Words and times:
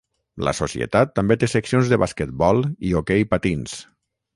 La 0.47 0.53
societat 0.59 1.11
també 1.19 1.39
té 1.43 1.51
seccions 1.53 1.95
de 1.95 2.03
basquetbol 2.07 2.67
i 2.91 2.99
hoquei 3.03 3.33
patins. 3.37 3.83